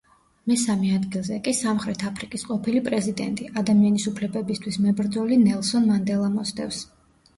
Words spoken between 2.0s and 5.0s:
აფრიკის ყოფილი პრეზიდენტი, ადამიანის უფლებებისთვის